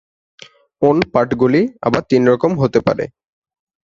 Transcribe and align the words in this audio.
ওন্-পাঠগুলি 0.81 1.61
আবার 1.81 2.01
তিন 2.09 2.21
রকম 2.27 2.51
হতে 2.61 2.79
পারে। 2.87 3.05